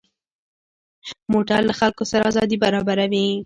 موټر 1.33 1.59
له 1.69 1.73
خلکو 1.79 2.03
سره 2.11 2.23
ازادي 2.31 2.57
برابروي. 2.63 3.29